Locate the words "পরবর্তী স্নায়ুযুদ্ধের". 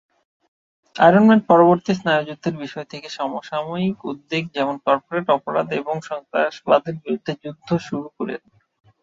1.49-2.55